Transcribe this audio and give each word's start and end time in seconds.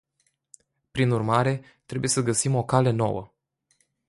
Prin 0.91 1.11
urmare, 1.11 1.63
trebuie 1.85 2.09
să 2.09 2.21
găsim 2.21 2.55
o 2.55 2.65
cale 2.65 2.91
nouă. 2.91 3.33